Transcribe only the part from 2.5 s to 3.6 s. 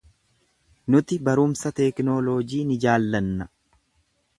ni jaallanna.